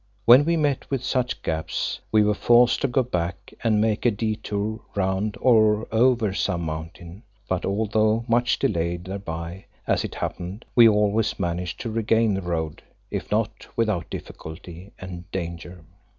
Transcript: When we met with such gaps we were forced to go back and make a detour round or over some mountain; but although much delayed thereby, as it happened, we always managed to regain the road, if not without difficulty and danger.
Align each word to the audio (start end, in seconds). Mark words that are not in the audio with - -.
When 0.25 0.45
we 0.45 0.57
met 0.57 0.89
with 0.89 1.03
such 1.03 1.43
gaps 1.43 1.99
we 2.11 2.23
were 2.23 2.33
forced 2.33 2.81
to 2.81 2.87
go 2.87 3.03
back 3.03 3.53
and 3.63 3.79
make 3.79 4.03
a 4.03 4.09
detour 4.09 4.79
round 4.95 5.37
or 5.39 5.87
over 5.91 6.33
some 6.33 6.61
mountain; 6.63 7.21
but 7.47 7.65
although 7.65 8.25
much 8.27 8.57
delayed 8.57 9.03
thereby, 9.05 9.65
as 9.85 10.03
it 10.03 10.15
happened, 10.15 10.65
we 10.73 10.89
always 10.89 11.37
managed 11.37 11.79
to 11.81 11.91
regain 11.91 12.33
the 12.33 12.41
road, 12.41 12.81
if 13.11 13.29
not 13.29 13.67
without 13.77 14.09
difficulty 14.09 14.91
and 14.97 15.29
danger. 15.29 15.85